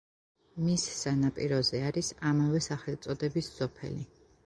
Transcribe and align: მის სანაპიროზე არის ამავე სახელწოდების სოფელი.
მის 0.69 0.85
სანაპიროზე 1.01 1.83
არის 1.91 2.11
ამავე 2.33 2.65
სახელწოდების 2.71 3.55
სოფელი. 3.63 4.05